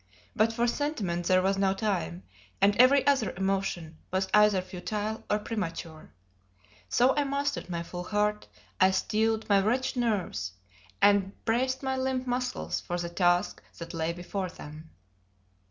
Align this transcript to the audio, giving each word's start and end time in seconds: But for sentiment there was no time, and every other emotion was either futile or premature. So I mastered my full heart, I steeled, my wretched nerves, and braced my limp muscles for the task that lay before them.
But 0.35 0.51
for 0.51 0.65
sentiment 0.65 1.27
there 1.27 1.43
was 1.43 1.59
no 1.59 1.75
time, 1.75 2.23
and 2.59 2.75
every 2.77 3.05
other 3.05 3.35
emotion 3.37 3.99
was 4.11 4.27
either 4.33 4.59
futile 4.59 5.23
or 5.29 5.37
premature. 5.37 6.11
So 6.89 7.15
I 7.15 7.23
mastered 7.23 7.69
my 7.69 7.83
full 7.83 8.05
heart, 8.05 8.47
I 8.79 8.89
steeled, 8.89 9.47
my 9.47 9.61
wretched 9.61 9.97
nerves, 9.99 10.53
and 11.03 11.33
braced 11.45 11.83
my 11.83 11.97
limp 11.97 12.25
muscles 12.25 12.79
for 12.81 12.97
the 12.97 13.09
task 13.09 13.61
that 13.77 13.93
lay 13.93 14.11
before 14.11 14.49
them. 14.49 14.89